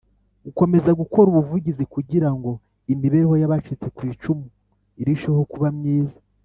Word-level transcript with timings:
Gukomeza 0.45 0.89
gukora 1.01 1.27
ubuvugizi 1.29 1.83
kugira 1.93 2.29
ngo 2.35 2.51
imibereho 2.93 3.33
y’abacitse 3.41 3.87
ku 3.95 4.01
icumu 4.11 4.45
irusheho 5.01 5.41
kuba 5.53 5.69
myiza 5.77 6.17